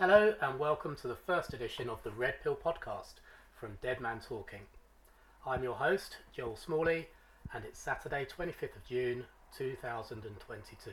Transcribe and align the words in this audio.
Hello 0.00 0.32
and 0.40 0.58
welcome 0.58 0.96
to 0.96 1.08
the 1.08 1.14
first 1.14 1.52
edition 1.52 1.90
of 1.90 2.02
the 2.02 2.10
Red 2.12 2.36
Pill 2.42 2.56
podcast 2.56 3.16
from 3.54 3.76
Dead 3.82 4.00
Man 4.00 4.18
Talking. 4.26 4.62
I'm 5.46 5.62
your 5.62 5.74
host, 5.74 6.16
Joel 6.34 6.56
Smalley, 6.56 7.06
and 7.52 7.66
it's 7.66 7.78
Saturday, 7.78 8.24
25th 8.24 8.76
of 8.76 8.88
June 8.88 9.24
2022. 9.58 10.90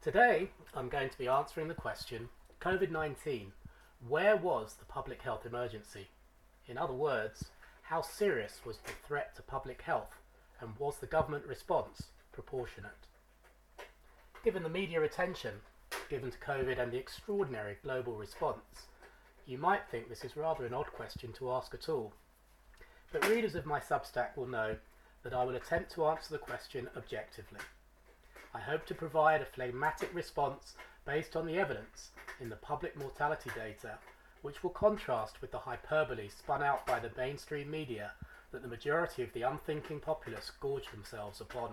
Today, 0.00 0.50
I'm 0.72 0.88
going 0.88 1.08
to 1.08 1.18
be 1.18 1.26
answering 1.26 1.66
the 1.66 1.74
question 1.74 2.28
COVID 2.60 2.92
19, 2.92 3.50
where 4.08 4.36
was 4.36 4.74
the 4.74 4.84
public 4.84 5.22
health 5.22 5.44
emergency? 5.44 6.06
In 6.68 6.78
other 6.78 6.94
words, 6.94 7.46
how 7.82 8.02
serious 8.02 8.60
was 8.64 8.78
the 8.78 8.92
threat 9.04 9.34
to 9.34 9.42
public 9.42 9.82
health 9.82 10.20
and 10.60 10.78
was 10.78 10.98
the 10.98 11.06
government 11.06 11.44
response 11.44 12.04
proportionate? 12.30 13.08
Given 14.44 14.62
the 14.62 14.68
media 14.68 15.02
attention 15.02 15.54
given 16.14 16.30
to 16.30 16.38
COVID 16.38 16.78
and 16.78 16.92
the 16.92 16.96
extraordinary 16.96 17.76
global 17.82 18.12
response, 18.12 18.86
you 19.46 19.58
might 19.58 19.80
think 19.90 20.08
this 20.08 20.22
is 20.22 20.36
rather 20.36 20.64
an 20.64 20.72
odd 20.72 20.86
question 20.86 21.32
to 21.32 21.50
ask 21.50 21.74
at 21.74 21.88
all. 21.88 22.12
But 23.12 23.28
readers 23.28 23.56
of 23.56 23.66
my 23.66 23.80
Substack 23.80 24.36
will 24.36 24.46
know 24.46 24.76
that 25.24 25.34
I 25.34 25.42
will 25.42 25.56
attempt 25.56 25.90
to 25.94 26.06
answer 26.06 26.28
the 26.30 26.38
question 26.38 26.88
objectively. 26.96 27.58
I 28.54 28.60
hope 28.60 28.86
to 28.86 28.94
provide 28.94 29.42
a 29.42 29.44
phlegmatic 29.44 30.14
response 30.14 30.74
based 31.04 31.34
on 31.34 31.46
the 31.46 31.58
evidence 31.58 32.10
in 32.40 32.48
the 32.48 32.54
public 32.54 32.96
mortality 32.96 33.50
data, 33.56 33.98
which 34.42 34.62
will 34.62 34.70
contrast 34.70 35.40
with 35.40 35.50
the 35.50 35.58
hyperbole 35.58 36.28
spun 36.28 36.62
out 36.62 36.86
by 36.86 37.00
the 37.00 37.10
mainstream 37.16 37.72
media 37.72 38.12
that 38.52 38.62
the 38.62 38.68
majority 38.68 39.24
of 39.24 39.32
the 39.32 39.42
unthinking 39.42 39.98
populace 39.98 40.52
gorge 40.60 40.88
themselves 40.92 41.40
upon. 41.40 41.70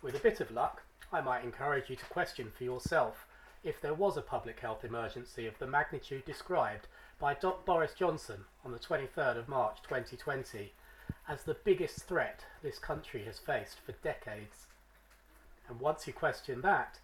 With 0.00 0.14
a 0.14 0.20
bit 0.20 0.38
of 0.38 0.52
luck, 0.52 0.84
I 1.10 1.22
might 1.22 1.42
encourage 1.42 1.88
you 1.88 1.96
to 1.96 2.04
question 2.04 2.50
for 2.50 2.64
yourself 2.64 3.26
if 3.64 3.80
there 3.80 3.94
was 3.94 4.18
a 4.18 4.22
public 4.22 4.60
health 4.60 4.84
emergency 4.84 5.46
of 5.46 5.58
the 5.58 5.66
magnitude 5.66 6.26
described 6.26 6.86
by 7.18 7.32
Dr. 7.32 7.64
Boris 7.64 7.94
Johnson 7.94 8.44
on 8.62 8.72
the 8.72 8.78
23rd 8.78 9.38
of 9.38 9.48
March 9.48 9.78
2020 9.82 10.72
as 11.26 11.42
the 11.42 11.56
biggest 11.64 12.04
threat 12.04 12.44
this 12.62 12.78
country 12.78 13.24
has 13.24 13.38
faced 13.38 13.78
for 13.80 13.92
decades. 13.92 14.66
And 15.66 15.80
once 15.80 16.06
you 16.06 16.12
question 16.12 16.60
that, 16.60 16.98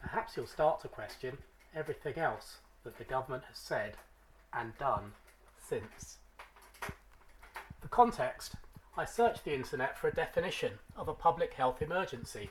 perhaps 0.00 0.36
you'll 0.36 0.46
start 0.46 0.80
to 0.80 0.88
question 0.88 1.38
everything 1.76 2.18
else 2.18 2.58
that 2.82 2.98
the 2.98 3.04
government 3.04 3.44
has 3.48 3.58
said 3.58 3.94
and 4.52 4.76
done 4.78 5.12
since. 5.64 6.18
For 7.80 7.88
context, 7.88 8.56
I 8.96 9.04
searched 9.04 9.44
the 9.44 9.54
internet 9.54 9.96
for 9.96 10.08
a 10.08 10.14
definition 10.14 10.72
of 10.96 11.06
a 11.06 11.14
public 11.14 11.54
health 11.54 11.80
emergency 11.80 12.50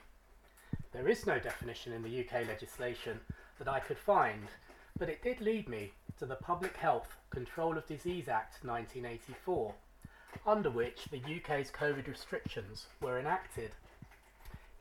there 0.94 1.10
is 1.10 1.26
no 1.26 1.40
definition 1.40 1.92
in 1.92 2.04
the 2.04 2.20
UK 2.20 2.48
legislation 2.48 3.20
that 3.58 3.68
I 3.68 3.80
could 3.80 3.98
find, 3.98 4.48
but 4.98 5.10
it 5.10 5.24
did 5.24 5.42
lead 5.42 5.68
me 5.68 5.92
to 6.20 6.26
the 6.26 6.36
Public 6.36 6.78
Health 6.78 7.18
Control 7.32 7.78
of 7.78 7.88
Disease 7.88 8.28
Act 8.28 8.64
1984, 8.64 9.74
under 10.46 10.70
which 10.70 11.06
the 11.06 11.18
UK's 11.18 11.72
COVID 11.72 12.08
restrictions 12.08 12.86
were 13.02 13.20
enacted. 13.20 13.72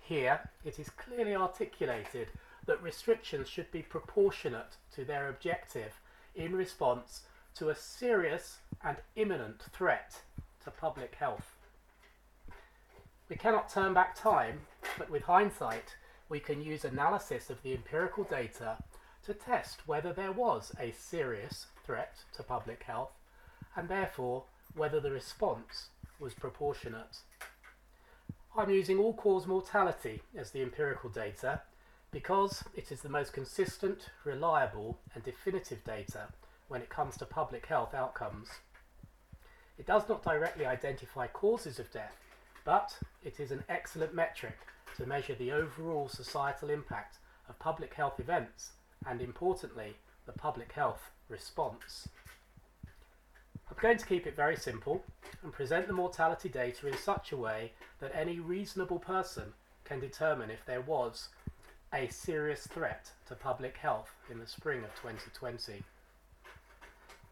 Here, 0.00 0.40
it 0.64 0.78
is 0.78 0.90
clearly 0.90 1.34
articulated 1.34 2.28
that 2.66 2.82
restrictions 2.82 3.48
should 3.48 3.70
be 3.72 3.82
proportionate 3.82 4.76
to 4.94 5.04
their 5.04 5.28
objective 5.28 5.98
in 6.34 6.54
response 6.54 7.22
to 7.54 7.70
a 7.70 7.74
serious 7.74 8.58
and 8.84 8.98
imminent 9.16 9.62
threat 9.72 10.20
to 10.64 10.70
public 10.70 11.14
health. 11.14 11.56
We 13.28 13.36
cannot 13.36 13.70
turn 13.70 13.94
back 13.94 14.14
time, 14.14 14.60
but 14.98 15.10
with 15.10 15.22
hindsight, 15.22 15.96
we 16.32 16.40
can 16.40 16.62
use 16.62 16.82
analysis 16.82 17.50
of 17.50 17.62
the 17.62 17.74
empirical 17.74 18.24
data 18.24 18.78
to 19.22 19.34
test 19.34 19.86
whether 19.86 20.14
there 20.14 20.32
was 20.32 20.72
a 20.80 20.90
serious 20.92 21.66
threat 21.84 22.14
to 22.34 22.42
public 22.42 22.84
health 22.84 23.12
and 23.76 23.86
therefore 23.86 24.44
whether 24.74 24.98
the 24.98 25.10
response 25.10 25.90
was 26.18 26.32
proportionate. 26.32 27.18
I'm 28.56 28.70
using 28.70 28.98
all 28.98 29.12
cause 29.12 29.46
mortality 29.46 30.22
as 30.34 30.52
the 30.52 30.62
empirical 30.62 31.10
data 31.10 31.60
because 32.10 32.64
it 32.74 32.90
is 32.90 33.02
the 33.02 33.10
most 33.10 33.34
consistent, 33.34 34.08
reliable 34.24 34.98
and 35.14 35.22
definitive 35.22 35.84
data 35.84 36.28
when 36.68 36.80
it 36.80 36.88
comes 36.88 37.18
to 37.18 37.26
public 37.26 37.66
health 37.66 37.92
outcomes. 37.92 38.48
It 39.76 39.84
does 39.84 40.08
not 40.08 40.22
directly 40.22 40.64
identify 40.64 41.26
causes 41.26 41.78
of 41.78 41.92
death, 41.92 42.16
but 42.64 42.96
it 43.22 43.38
is 43.38 43.50
an 43.50 43.64
excellent 43.68 44.14
metric 44.14 44.56
to 44.96 45.06
measure 45.06 45.34
the 45.34 45.52
overall 45.52 46.08
societal 46.08 46.70
impact 46.70 47.18
of 47.48 47.58
public 47.58 47.94
health 47.94 48.20
events 48.20 48.72
and, 49.06 49.20
importantly, 49.20 49.94
the 50.26 50.32
public 50.32 50.72
health 50.72 51.10
response. 51.28 52.08
I'm 53.70 53.76
going 53.80 53.98
to 53.98 54.06
keep 54.06 54.26
it 54.26 54.36
very 54.36 54.56
simple 54.56 55.02
and 55.42 55.52
present 55.52 55.86
the 55.86 55.92
mortality 55.92 56.48
data 56.48 56.86
in 56.86 56.96
such 56.96 57.32
a 57.32 57.36
way 57.36 57.72
that 58.00 58.14
any 58.14 58.38
reasonable 58.38 58.98
person 58.98 59.52
can 59.84 59.98
determine 59.98 60.50
if 60.50 60.64
there 60.66 60.82
was 60.82 61.30
a 61.92 62.08
serious 62.08 62.66
threat 62.66 63.10
to 63.28 63.34
public 63.34 63.76
health 63.76 64.14
in 64.30 64.38
the 64.38 64.46
spring 64.46 64.84
of 64.84 64.94
2020. 64.96 65.82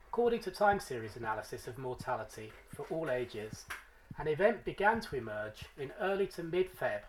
According 0.09 0.41
to 0.41 0.51
time 0.51 0.81
series 0.81 1.17
analysis 1.17 1.67
of 1.67 1.79
mortality 1.79 2.53
for 2.75 2.85
all 2.91 3.11
ages, 3.11 3.65
an 4.19 4.27
event 4.27 4.65
began 4.65 5.01
to 5.01 5.17
emerge 5.17 5.65
in 5.79 5.93
early 6.01 6.27
to 6.29 6.43
mid 6.43 6.75
Feb 6.77 7.01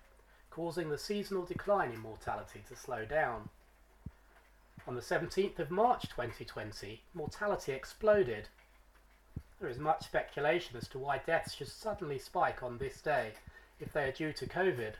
causing 0.51 0.89
the 0.89 0.97
seasonal 0.97 1.45
decline 1.45 1.91
in 1.91 1.99
mortality 1.99 2.61
to 2.67 2.75
slow 2.75 3.05
down. 3.05 3.49
On 4.85 4.95
the 4.95 5.01
17th 5.01 5.59
of 5.59 5.71
March 5.71 6.09
2020, 6.09 7.01
mortality 7.13 7.71
exploded. 7.71 8.49
There 9.59 9.69
is 9.69 9.79
much 9.79 10.05
speculation 10.05 10.75
as 10.75 10.87
to 10.89 10.99
why 10.99 11.19
deaths 11.19 11.53
should 11.53 11.69
suddenly 11.69 12.19
spike 12.19 12.61
on 12.61 12.77
this 12.77 13.01
day 13.01 13.31
if 13.79 13.93
they 13.93 14.03
are 14.03 14.11
due 14.11 14.33
to 14.33 14.45
COVID, 14.45 14.93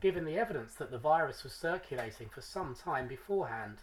given 0.00 0.24
the 0.24 0.38
evidence 0.38 0.74
that 0.74 0.90
the 0.90 0.98
virus 0.98 1.44
was 1.44 1.54
circulating 1.54 2.28
for 2.28 2.42
some 2.42 2.74
time 2.74 3.08
beforehand. 3.08 3.78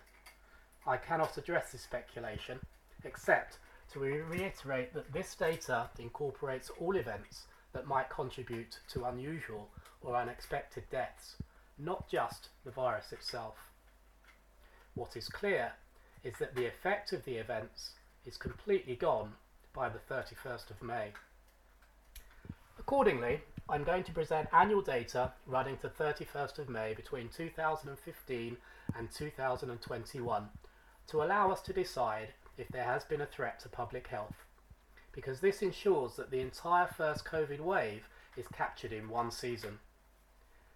I 0.86 0.98
cannot 0.98 1.38
address 1.38 1.72
this 1.72 1.82
speculation, 1.82 2.60
except 3.04 3.58
to 3.94 4.00
reiterate 4.00 4.94
that 4.94 5.12
this 5.12 5.34
data 5.36 5.90
incorporates 5.98 6.70
all 6.80 6.96
events 6.96 7.48
that 7.74 7.88
might 7.88 8.10
contribute 8.10 8.80
to 8.90 9.06
unusual 9.06 9.70
or 10.02 10.16
unexpected 10.16 10.84
deaths, 10.90 11.36
not 11.78 12.10
just 12.10 12.50
the 12.66 12.72
virus 12.72 13.12
itself. 13.12 13.56
What 14.94 15.16
is 15.16 15.30
clear 15.30 15.74
is 16.24 16.34
that 16.40 16.56
the 16.56 16.66
effect 16.66 17.14
of 17.14 17.24
the 17.24 17.36
events 17.36 17.92
is 18.26 18.38
completely 18.38 18.96
gone 18.96 19.34
by 19.74 19.90
the 19.90 20.00
31st 20.14 20.70
of 20.70 20.82
May. 20.82 21.12
Accordingly, 22.78 23.42
I'm 23.70 23.84
going 23.84 24.04
to 24.04 24.12
present 24.12 24.50
annual 24.52 24.82
data 24.82 25.32
running 25.48 25.78
to 25.78 25.90
31st 25.90 26.60
of 26.60 26.70
May 26.70 26.94
between 26.94 27.30
2015 27.30 28.58
and 28.98 29.12
2021 29.12 30.50
to 31.08 31.24
allow 31.24 31.52
us 31.52 31.62
to 31.62 31.74
decide 31.74 32.34
if 32.58 32.68
there 32.70 32.84
has 32.84 33.04
been 33.06 33.22
a 33.22 33.26
threat 33.26 33.60
to 33.62 33.70
public 33.70 34.08
health, 34.08 34.36
because 35.14 35.40
this 35.40 35.62
ensures 35.62 36.16
that 36.16 36.32
the 36.32 36.40
entire 36.40 36.88
first 36.88 37.26
COVID 37.26 37.60
wave 37.60 38.08
is 38.38 38.48
captured 38.48 38.94
in 38.94 39.10
one 39.10 39.32
season 39.32 39.80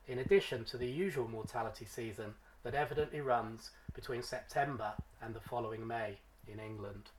in 0.08 0.20
addition 0.20 0.64
to 0.66 0.78
the 0.78 0.88
usual 0.88 1.28
mortality 1.28 1.86
season 1.86 2.36
that 2.64 2.76
evidently 2.76 3.22
runs 3.22 3.72
between 3.94 4.22
September 4.22 4.94
and 5.22 5.34
the 5.34 5.40
following 5.40 5.86
May 5.86 6.18
in 6.48 6.60
England. 6.60 7.10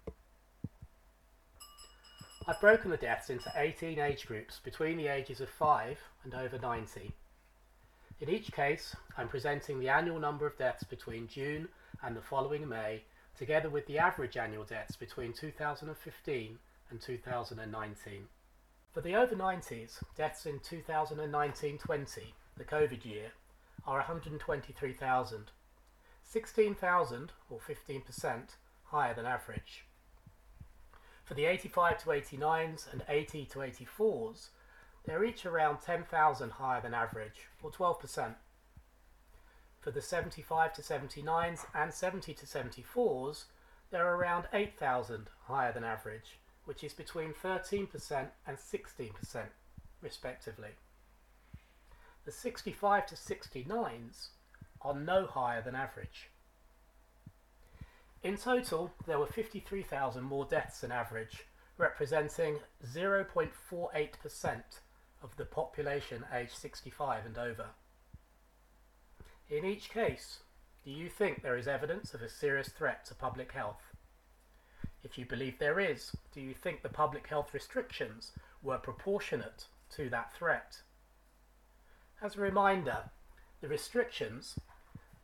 I've 2.47 2.61
broken 2.61 2.91
the 2.91 2.97
deaths 2.97 3.31
into 3.31 3.51
18 3.57 3.99
age 3.99 4.27
groups 4.27 4.61
between 4.63 4.97
the 4.97 5.09
ages 5.09 5.41
of 5.41 5.49
5 5.49 5.99
and 6.23 6.35
over 6.35 6.59
90. 6.59 7.13
In 8.21 8.29
each 8.29 8.53
case, 8.53 8.95
I'm 9.19 9.29
presenting 9.29 9.81
the 9.81 9.89
annual 9.89 10.21
number 10.21 10.47
of 10.47 10.57
deaths 10.57 10.85
between 10.85 11.29
June 11.29 11.69
and 12.03 12.17
the 12.17 12.23
following 12.23 12.69
May, 12.69 13.03
together 13.37 13.69
with 13.69 13.87
the 13.87 13.99
average 13.99 14.37
annual 14.37 14.65
deaths 14.65 14.95
between 14.95 15.33
2015 15.33 16.59
and 16.91 17.01
2019. 17.01 18.29
For 18.93 19.01
the 19.01 19.15
over 19.15 19.35
90s, 19.35 20.03
deaths 20.17 20.47
in 20.47 20.61
2019 20.61 21.79
20 21.79 22.35
the 22.57 22.65
COVID 22.65 23.05
year, 23.05 23.33
are 23.87 23.99
123,000, 23.99 25.51
16,000 26.23 27.33
or 27.51 27.59
15% 27.59 28.43
higher 28.85 29.15
than 29.15 29.27
average. 29.27 29.85
For 31.25 31.35
the 31.35 31.45
85 31.45 31.99
to 31.99 32.07
89s 32.07 32.93
and 32.93 33.03
80 33.09 33.45
to 33.47 33.59
84s, 33.59 34.49
they're 35.05 35.25
each 35.25 35.45
around 35.47 35.79
10,000 35.81 36.51
higher 36.53 36.81
than 36.81 36.95
average, 36.95 37.49
or 37.63 37.71
12%. 37.71 38.35
For 39.81 39.91
the 39.91 40.03
75 40.03 40.73
to 40.75 40.83
79s 40.83 41.67
and 41.75 41.93
70 41.93 42.35
to 42.35 42.47
74s, 42.47 43.45
they're 43.91 44.15
around 44.15 44.47
8,000 44.53 45.31
higher 45.47 45.73
than 45.73 45.85
average, 45.85 46.39
which 46.67 46.85
is 46.85 46.93
between 46.93 47.33
13% 47.33 48.27
and 48.47 48.59
16%, 48.59 49.47
respectively. 50.03 50.71
The 52.27 52.33
65 52.33 53.07
to 53.07 53.15
69s 53.15 54.29
are 54.83 54.95
no 54.95 55.27
higher 55.27 55.63
than 55.63 55.75
average. 55.75 56.29
In 58.23 58.37
total, 58.37 58.93
there 59.07 59.19
were 59.19 59.27
53,000 59.27 60.23
more 60.23 60.45
deaths 60.45 60.81
than 60.81 60.91
average, 60.91 61.47
representing 61.79 62.59
0.48% 62.85 64.63
of 65.23 65.37
the 65.37 65.45
population 65.45 66.25
aged 66.35 66.57
65 66.57 67.27
and 67.27 67.39
over. 67.39 67.67
In 69.49 69.65
each 69.65 69.91
case, 69.91 70.41
do 70.85 70.91
you 70.91 71.09
think 71.09 71.43
there 71.43 71.57
is 71.57 71.69
evidence 71.69 72.15
of 72.15 72.23
a 72.23 72.29
serious 72.29 72.69
threat 72.69 73.05
to 73.07 73.15
public 73.15 73.53
health? 73.53 73.96
If 75.03 75.19
you 75.19 75.25
believe 75.25 75.59
there 75.59 75.79
is, 75.79 76.13
do 76.33 76.41
you 76.41 76.55
think 76.55 76.83
the 76.83 76.89
public 76.89 77.29
health 77.29 77.55
restrictions 77.55 78.33
were 78.63 78.79
proportionate 78.79 79.67
to 79.91 80.11
that 80.11 80.35
threat? 80.35 80.83
As 82.23 82.37
a 82.37 82.41
reminder, 82.41 83.11
the 83.61 83.69
restrictions, 83.69 84.59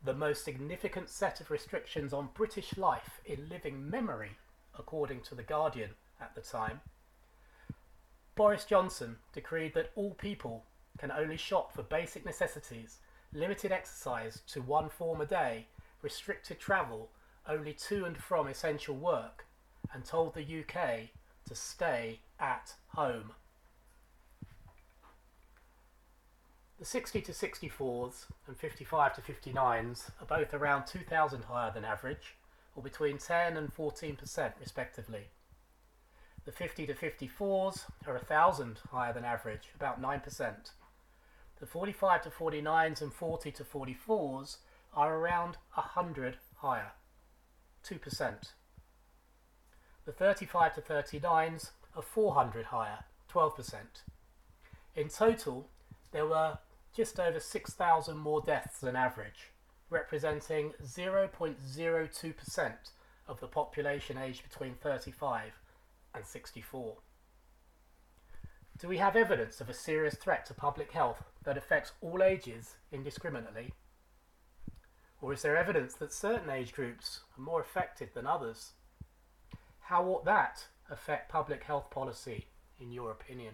the 0.03 0.13
most 0.13 0.45
significant 0.45 1.09
set 1.09 1.41
of 1.41 1.51
restrictions 1.51 2.13
on 2.13 2.29
British 2.33 2.77
life 2.77 3.19
in 3.25 3.49
living 3.49 3.89
memory, 3.89 4.37
according 4.77 5.21
to 5.21 5.35
The 5.35 5.43
Guardian 5.43 5.91
at 6.21 6.33
the 6.35 6.41
time, 6.41 6.81
Boris 8.35 8.65
Johnson 8.65 9.17
decreed 9.31 9.73
that 9.75 9.91
all 9.95 10.15
people 10.15 10.65
can 10.97 11.11
only 11.11 11.37
shop 11.37 11.73
for 11.73 11.83
basic 11.83 12.25
necessities, 12.25 12.99
limited 13.31 13.71
exercise 13.71 14.41
to 14.47 14.61
one 14.61 14.89
form 14.89 15.21
a 15.21 15.25
day, 15.25 15.67
restricted 16.01 16.59
travel 16.59 17.09
only 17.47 17.73
to 17.73 18.05
and 18.05 18.17
from 18.17 18.47
essential 18.47 18.95
work, 18.95 19.45
and 19.93 20.03
told 20.03 20.33
the 20.33 20.41
UK 20.41 21.09
to 21.47 21.55
stay 21.55 22.19
at 22.39 22.73
home. 22.89 23.31
The 26.79 26.85
60 26.85 27.21
to 27.21 27.31
64s 27.31 28.25
and 28.47 28.57
55 28.57 29.15
to 29.15 29.21
59s 29.21 30.09
are 30.19 30.25
both 30.25 30.53
around 30.53 30.85
2,000 30.85 31.43
higher 31.45 31.71
than 31.71 31.85
average, 31.85 32.35
or 32.75 32.83
between 32.83 33.17
10 33.17 33.55
and 33.55 33.73
14% 33.73 34.53
respectively. 34.59 35.27
The 36.45 36.51
50 36.51 36.87
to 36.87 36.93
54s 36.93 37.85
are 38.05 38.15
1,000 38.15 38.79
higher 38.91 39.13
than 39.13 39.23
average, 39.23 39.69
about 39.75 40.01
9%. 40.01 40.71
The 41.59 41.65
45 41.65 42.23
to 42.23 42.29
49s 42.29 43.01
and 43.01 43.13
40 43.13 43.51
to 43.51 43.63
44s 43.63 44.57
are 44.93 45.15
around 45.15 45.57
100 45.75 46.37
higher, 46.57 46.91
2%. 47.87 48.53
The 50.05 50.11
35 50.11 50.75
to 50.75 50.81
39s 50.81 51.71
are 51.95 52.01
400 52.01 52.65
higher, 52.65 53.05
12%. 53.31 53.75
In 54.95 55.07
total, 55.07 55.69
there 56.11 56.25
were 56.25 56.57
just 56.93 57.19
over 57.19 57.39
6,000 57.39 58.17
more 58.17 58.41
deaths 58.41 58.79
than 58.79 58.95
average, 58.97 59.51
representing 59.89 60.73
0.02% 60.83 62.73
of 63.27 63.39
the 63.39 63.47
population 63.47 64.17
aged 64.17 64.43
between 64.43 64.75
35 64.75 65.53
and 66.13 66.25
64. 66.25 66.97
Do 68.77 68.87
we 68.87 68.97
have 68.97 69.15
evidence 69.15 69.61
of 69.61 69.69
a 69.69 69.73
serious 69.73 70.15
threat 70.15 70.45
to 70.47 70.53
public 70.53 70.91
health 70.91 71.23
that 71.43 71.57
affects 71.57 71.93
all 72.01 72.21
ages 72.21 72.75
indiscriminately? 72.91 73.73
Or 75.21 75.31
is 75.31 75.43
there 75.43 75.55
evidence 75.55 75.93
that 75.95 76.11
certain 76.11 76.49
age 76.49 76.73
groups 76.73 77.21
are 77.37 77.41
more 77.41 77.61
affected 77.61 78.09
than 78.13 78.27
others? 78.27 78.73
How 79.93 80.05
ought 80.05 80.25
that 80.25 80.65
affect 80.89 81.31
public 81.31 81.65
health 81.65 81.91
policy, 81.91 82.47
in 82.79 82.91
your 82.91 83.11
opinion? 83.11 83.53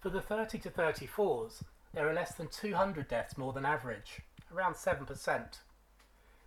For 0.00 0.10
the 0.10 0.20
30 0.20 0.58
to 0.58 0.70
34s, 0.70 1.62
there 1.94 2.08
are 2.08 2.12
less 2.12 2.34
than 2.34 2.48
200 2.48 3.06
deaths 3.06 3.38
more 3.38 3.52
than 3.52 3.64
average, 3.64 4.22
around 4.52 4.74
7%. 4.74 5.60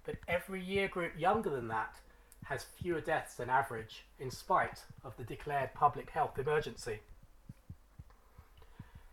But 0.03 0.15
every 0.27 0.61
year 0.61 0.89
group 0.89 1.13
younger 1.17 1.49
than 1.49 1.69
that 1.69 1.95
has 2.43 2.65
fewer 2.65 2.99
deaths 2.99 3.35
than 3.35 3.49
average, 3.49 4.03
in 4.19 4.29
spite 4.29 4.83
of 5.05 5.15
the 5.15 5.23
declared 5.23 5.73
public 5.73 6.09
health 6.09 6.37
emergency. 6.37 6.99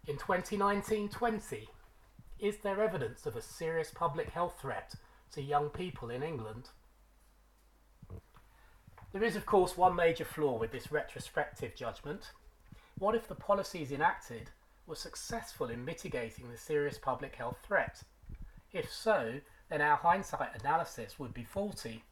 In 0.09 0.19
2019 0.19 1.11
20, 1.11 1.69
is 2.41 2.57
there 2.57 2.83
evidence 2.83 3.25
of 3.25 3.37
a 3.37 3.41
serious 3.41 3.93
public 3.93 4.31
health 4.31 4.59
threat 4.61 4.97
to 5.31 5.41
young 5.41 5.69
people 5.69 6.11
in 6.11 6.25
England? 6.25 6.71
There 9.17 9.25
is, 9.25 9.35
of 9.35 9.47
course, 9.47 9.79
one 9.79 9.97
major 9.97 10.27
flaw 10.27 10.59
with 10.59 10.73
this 10.73 10.93
retrospective 10.93 11.75
judgment. 11.75 12.33
What 12.99 13.15
if 13.15 13.27
the 13.27 13.35
policies 13.35 13.91
enacted 13.91 14.51
were 14.87 14.95
successful 14.95 15.71
in 15.71 15.87
mitigating 15.87 16.51
the 16.51 16.59
serious 16.59 16.99
public 16.99 17.35
health 17.35 17.57
threat? 17.67 18.03
If 18.75 18.93
so, 18.93 19.41
then 19.71 19.81
our 19.81 19.97
hindsight 19.97 20.61
analysis 20.61 21.19
would 21.19 21.33
be 21.33 21.45
faulty. 21.45 22.05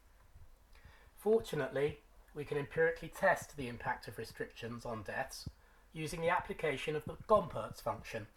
Fortunately, 1.19 1.99
we 2.35 2.47
can 2.47 2.57
empirically 2.57 3.13
test 3.15 3.55
the 3.55 3.69
impact 3.69 4.09
of 4.09 4.17
restrictions 4.17 4.87
on 4.87 5.03
deaths 5.03 5.47
using 5.93 6.23
the 6.23 6.31
application 6.31 6.97
of 6.97 7.05
the 7.05 7.19
Gompertz 7.29 7.83
function. 7.83 8.29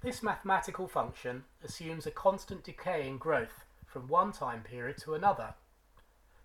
This 0.00 0.22
mathematical 0.22 0.88
function 0.88 1.44
assumes 1.62 2.06
a 2.06 2.10
constant 2.10 2.64
decay 2.64 3.06
in 3.06 3.18
growth 3.18 3.66
from 3.86 4.08
one 4.08 4.32
time 4.32 4.62
period 4.62 4.96
to 5.02 5.12
another. 5.12 5.52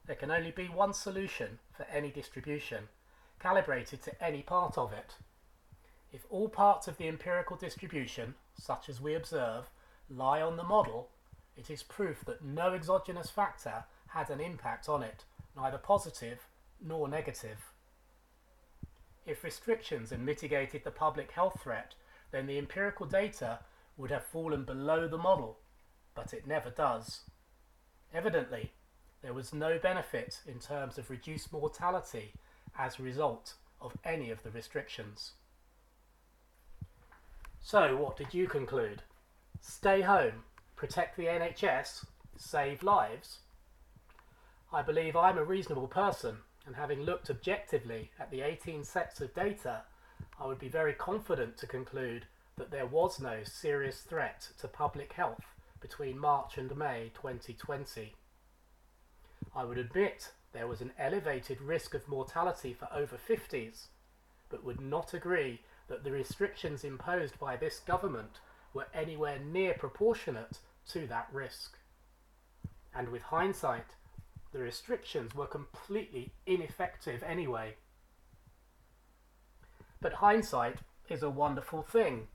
There 0.06 0.15
can 0.15 0.31
only 0.31 0.51
be 0.51 0.68
one 0.68 0.94
solution 0.94 1.59
for 1.71 1.83
any 1.83 2.09
distribution, 2.09 2.89
calibrated 3.39 4.01
to 4.03 4.24
any 4.24 4.42
part 4.42 4.77
of 4.77 4.92
it. 4.92 5.15
If 6.12 6.25
all 6.30 6.50
parts 6.50 6.88
of 6.88 6.98
the 6.98 7.07
empirical 7.07 7.56
distribution, 7.56 8.36
such 8.56 8.89
as 8.89 9.00
we 9.00 9.15
observe, 9.15 9.69
lie 10.09 10.42
on 10.42 10.57
the 10.57 10.63
model, 10.63 11.09
it 11.56 11.69
is 11.69 11.83
proof 11.83 12.25
that 12.25 12.44
no 12.44 12.74
exogenous 12.74 13.30
factor 13.30 13.86
had 14.09 14.30
an 14.30 14.39
impact 14.39 14.89
on 14.89 15.03
it, 15.03 15.24
neither 15.56 15.77
positive 15.77 16.48
nor 16.81 17.07
negative. 17.07 17.71
If 19.25 19.44
restrictions 19.44 20.09
had 20.09 20.19
mitigated 20.19 20.83
the 20.83 20.92
public 20.92 21.31
health 21.31 21.62
threat, 21.62 21.95
then 22.31 22.48
the 22.48 22.57
empirical 22.57 23.06
data 23.06 23.59
would 23.98 24.12
have 24.12 24.25
fallen 24.25 24.63
below 24.63 25.07
the 25.07 25.18
model, 25.18 25.59
but 26.15 26.33
it 26.33 26.48
never 26.48 26.69
does. 26.69 27.21
Evidently, 28.13 28.74
there 29.21 29.33
was 29.33 29.53
no 29.53 29.77
benefit 29.77 30.39
in 30.47 30.59
terms 30.59 30.97
of 30.97 31.09
reduced 31.09 31.53
mortality 31.53 32.33
as 32.77 33.00
a 33.00 33.03
result 33.03 33.53
of 33.79 33.94
any 34.03 34.29
of 34.29 34.44
the 34.44 34.51
restrictions. 34.51 35.33
So, 37.62 37.95
what 37.95 38.18
did 38.18 38.33
you 38.33 38.47
conclude? 38.47 39.03
Stay 39.62 40.01
home, 40.01 40.44
protect 40.75 41.15
the 41.15 41.25
NHS, 41.25 42.06
save 42.35 42.81
lives? 42.81 43.39
I 44.74 44.81
believe 44.81 45.15
I'm 45.15 45.38
a 45.38 45.43
reasonable 45.43 45.88
person, 45.88 46.38
and 46.65 46.75
having 46.75 47.01
looked 47.01 47.29
objectively 47.29 48.12
at 48.19 48.31
the 48.31 48.41
18 48.41 48.84
sets 48.84 49.22
of 49.22 49.34
data, 49.34 49.81
I 50.39 50.48
would 50.48 50.60
be 50.60 50.69
very 50.69 50.93
confident 50.93 51.57
to 51.57 51.67
conclude 51.67 52.25
that 52.57 52.72
there 52.72 52.88
was 52.88 53.19
no 53.19 53.43
serious 53.43 54.01
threat 54.01 54.50
to 54.60 54.67
public 54.67 55.13
health 55.13 55.43
between 55.79 56.17
March 56.17 56.57
and 56.57 56.75
May 56.75 57.12
2020. 57.13 58.15
I 59.55 59.65
would 59.65 59.77
admit 59.77 60.31
there 60.53 60.67
was 60.67 60.81
an 60.81 60.91
elevated 60.98 61.62
risk 61.62 61.93
of 61.93 62.08
mortality 62.08 62.74
for 62.74 62.88
over 62.93 63.17
50s, 63.17 63.88
but 64.50 64.63
would 64.63 64.81
not 64.81 65.13
agree 65.13 65.62
that 65.88 66.03
the 66.03 66.12
restrictions 66.12 66.84
imposed 66.84 67.38
by 67.39 67.58
this 67.58 67.79
government 67.79 68.39
were 68.74 68.88
anywhere 68.93 69.39
near 69.39 69.74
proportionate 69.74 70.60
to 70.89 71.05
that 71.08 71.27
risk. 71.31 71.77
And 72.93 73.10
with 73.10 73.24
hindsight, 73.24 73.96
the 74.51 74.60
restrictions 74.60 75.36
were 75.36 75.48
completely 75.48 76.34
ineffective 76.46 77.24
anyway. 77.24 77.75
But 80.01 80.13
hindsight 80.13 80.77
is 81.10 81.24
a 81.24 81.29
wonderful 81.29 81.84
thing. 81.84 82.27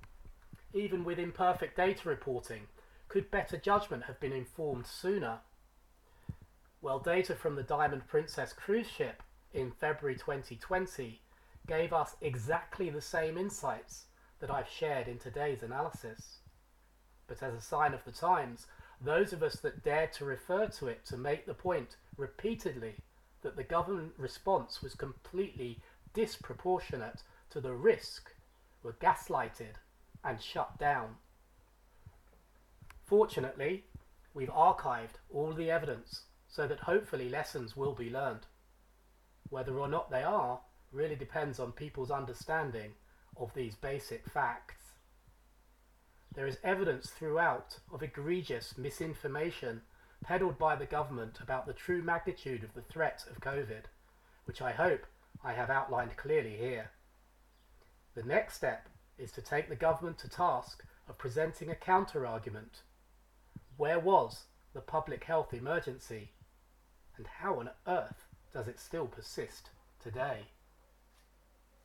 Even 0.73 1.04
with 1.04 1.18
imperfect 1.18 1.76
data 1.76 2.08
reporting, 2.08 2.68
could 3.08 3.30
better 3.30 3.56
judgment 3.56 4.04
have 4.04 4.20
been 4.20 4.32
informed 4.32 4.87
sooner? 4.87 5.40
Well, 6.87 7.00
data 7.00 7.35
from 7.35 7.57
the 7.57 7.64
Diamond 7.64 8.07
Princess 8.07 8.52
cruise 8.52 8.88
ship 8.88 9.21
in 9.52 9.73
February 9.73 10.14
2020 10.14 11.21
gave 11.66 11.93
us 11.93 12.14
exactly 12.21 12.90
the 12.90 13.00
same 13.00 13.37
insights 13.37 14.05
that 14.38 14.52
I've 14.52 14.69
shared 14.69 15.09
in 15.09 15.19
today's 15.19 15.64
analysis. 15.64 16.38
But 17.26 17.43
as 17.43 17.55
a 17.55 17.61
sign 17.61 17.93
of 17.93 18.05
the 18.05 18.12
times, 18.12 18.69
those 19.00 19.33
of 19.33 19.43
us 19.43 19.57
that 19.62 19.83
dared 19.83 20.12
to 20.12 20.25
refer 20.25 20.69
to 20.69 20.87
it 20.87 21.05
to 21.07 21.16
make 21.16 21.45
the 21.45 21.55
point 21.55 21.97
repeatedly 22.16 22.95
that 23.43 23.57
the 23.57 23.64
government 23.64 24.12
response 24.16 24.81
was 24.81 24.95
completely 24.95 25.81
disproportionate 26.14 27.25
to 27.50 27.61
the 27.61 27.75
risk 27.75 28.31
were 28.85 28.97
gaslighted 29.02 29.75
and 30.23 30.40
shut 30.40 30.78
down. 30.78 31.16
Fortunately, 33.05 33.87
we've 34.35 34.50
archived 34.50 35.19
all 35.35 35.52
the 35.52 35.69
evidence 35.69 36.26
so 36.56 36.66
that 36.66 36.80
hopefully 36.80 37.28
lessons 37.28 37.76
will 37.76 37.92
be 37.92 38.08
learned. 38.08 38.46
Whether 39.50 39.78
or 39.78 39.88
not 39.88 40.10
they 40.10 40.22
are 40.22 40.60
really 40.90 41.14
depends 41.14 41.60
on 41.60 41.72
people's 41.72 42.10
understanding 42.10 42.92
of 43.36 43.52
these 43.52 43.75
basic 43.75 44.26
facts. 44.30 44.94
There 46.34 46.46
is 46.46 46.56
evidence 46.64 47.10
throughout 47.10 47.78
of 47.92 48.02
egregious 48.02 48.78
misinformation 48.78 49.82
peddled 50.25 50.58
by 50.58 50.76
the 50.76 50.86
government 50.86 51.40
about 51.42 51.66
the 51.66 51.75
true 51.75 52.02
magnitude 52.02 52.64
of 52.64 52.72
the 52.72 52.80
threat 52.80 53.22
of 53.30 53.42
COVID, 53.42 53.84
which 54.46 54.62
I 54.62 54.72
hope 54.72 55.04
I 55.44 55.52
have 55.52 55.68
outlined 55.68 56.16
clearly 56.16 56.56
here. 56.56 56.90
The 58.14 58.22
next 58.22 58.54
step 58.54 58.88
is 59.18 59.30
to 59.32 59.42
take 59.42 59.68
the 59.68 59.76
government 59.76 60.16
to 60.20 60.28
task 60.28 60.82
of 61.06 61.18
presenting 61.18 61.70
a 61.70 61.75
counter 61.75 62.26
argument. 62.26 62.80
Where 63.76 64.00
was 64.00 64.44
the 64.72 64.80
public 64.80 65.25
health 65.25 65.52
emergency? 65.52 66.30
And 67.16 67.26
how 67.26 67.61
on 67.61 67.70
earth 67.87 68.26
does 68.52 68.68
it 68.68 68.78
still 68.78 69.06
persist 69.06 69.70
today? 70.02 70.46